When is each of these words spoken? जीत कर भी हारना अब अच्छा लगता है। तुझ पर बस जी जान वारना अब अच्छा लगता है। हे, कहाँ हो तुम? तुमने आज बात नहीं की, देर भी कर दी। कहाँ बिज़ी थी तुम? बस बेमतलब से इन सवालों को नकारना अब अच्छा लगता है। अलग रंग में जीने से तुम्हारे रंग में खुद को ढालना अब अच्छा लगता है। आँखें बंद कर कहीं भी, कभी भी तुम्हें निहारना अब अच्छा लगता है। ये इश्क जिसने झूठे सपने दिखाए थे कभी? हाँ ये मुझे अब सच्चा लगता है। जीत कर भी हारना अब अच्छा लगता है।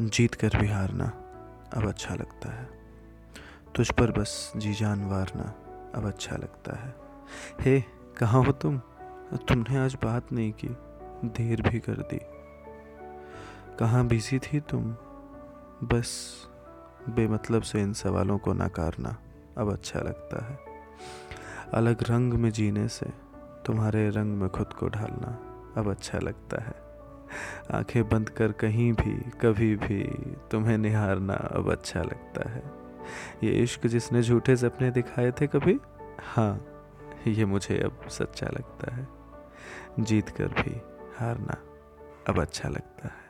जीत 0.00 0.34
कर 0.34 0.50
भी 0.56 0.68
हारना 0.68 1.04
अब 1.74 1.88
अच्छा 1.88 2.14
लगता 2.14 2.52
है। 2.52 2.68
तुझ 3.76 3.90
पर 3.90 4.10
बस 4.10 4.52
जी 4.56 4.74
जान 4.74 5.04
वारना 5.04 5.54
अब 5.94 6.06
अच्छा 6.06 6.36
लगता 6.36 6.76
है। 6.76 6.94
हे, 7.60 7.84
कहाँ 8.18 8.44
हो 8.44 8.52
तुम? 8.52 8.78
तुमने 9.34 9.78
आज 9.78 9.94
बात 9.94 10.32
नहीं 10.32 10.52
की, 10.52 10.68
देर 11.24 11.62
भी 11.62 11.80
कर 11.80 11.92
दी। 11.92 12.20
कहाँ 13.78 14.06
बिज़ी 14.06 14.38
थी 14.38 14.60
तुम? 14.60 14.92
बस 15.82 16.42
बेमतलब 17.08 17.62
से 17.62 17.82
इन 17.82 17.92
सवालों 17.92 18.38
को 18.38 18.52
नकारना 18.52 19.16
अब 19.58 19.72
अच्छा 19.72 20.00
लगता 20.00 20.44
है। 20.44 20.58
अलग 21.74 21.96
रंग 22.02 22.32
में 22.32 22.50
जीने 22.50 22.88
से 22.88 23.06
तुम्हारे 23.66 24.10
रंग 24.10 24.36
में 24.36 24.50
खुद 24.50 24.72
को 24.72 24.88
ढालना 24.88 25.28
अब 25.80 25.90
अच्छा 25.90 26.18
लगता 26.18 26.62
है। 26.62 26.87
आँखें 27.70 28.08
बंद 28.08 28.28
कर 28.28 28.52
कहीं 28.52 28.92
भी, 28.92 29.30
कभी 29.40 29.76
भी 29.76 30.04
तुम्हें 30.50 30.78
निहारना 30.78 31.34
अब 31.34 31.72
अच्छा 31.72 32.02
लगता 32.02 32.50
है। 32.50 32.62
ये 33.44 33.50
इश्क 33.50 33.86
जिसने 33.86 34.22
झूठे 34.22 34.56
सपने 34.56 34.90
दिखाए 34.90 35.30
थे 35.30 35.46
कभी? 35.46 35.80
हाँ 36.20 36.66
ये 37.26 37.44
मुझे 37.44 37.78
अब 37.78 38.08
सच्चा 38.08 38.46
लगता 38.46 38.94
है। 38.94 39.08
जीत 40.00 40.28
कर 40.28 40.48
भी 40.48 40.80
हारना 41.16 41.56
अब 42.28 42.40
अच्छा 42.40 42.68
लगता 42.68 43.08
है। 43.08 43.27